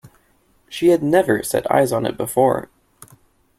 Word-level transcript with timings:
She 0.67 0.87
had 0.87 1.03
never 1.03 1.43
set 1.43 1.71
eyes 1.71 1.91
on 1.91 2.07
it 2.07 2.17
before. 2.17 2.71